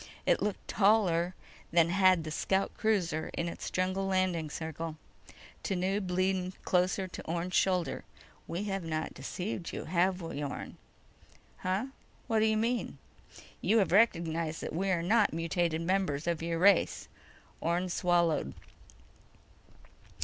It 0.25 0.41
looked 0.41 0.67
taller 0.67 1.35
than 1.71 1.89
had 1.89 2.23
the 2.23 2.31
scout 2.31 2.75
cruiser 2.75 3.29
in 3.35 3.47
its 3.47 3.69
jungle 3.69 4.07
landing 4.07 4.49
circle. 4.49 4.97
Tanub 5.63 6.09
leaned 6.09 6.59
close 6.63 6.95
to 6.95 7.21
Orne's 7.25 7.53
shoulder. 7.53 8.03
"We 8.47 8.63
have 8.63 8.83
not 8.83 9.13
deceived 9.13 9.71
you, 9.71 9.85
have 9.85 10.19
we, 10.19 10.43
Orne?" 10.43 10.77
"Huh? 11.57 11.85
What 12.25 12.39
do 12.39 12.45
you 12.45 12.57
mean?" 12.57 12.97
"You 13.61 13.77
have 13.77 13.91
recognized 13.91 14.61
that 14.61 14.73
we 14.73 14.89
are 14.89 15.03
not 15.03 15.33
mutated 15.33 15.81
members 15.81 16.25
of 16.25 16.41
your 16.41 16.57
race." 16.57 17.07
Orne 17.59 17.87
swallowed. 17.87 18.55